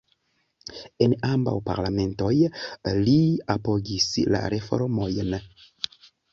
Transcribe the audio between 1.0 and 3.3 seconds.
En ambaŭ parlamentoj li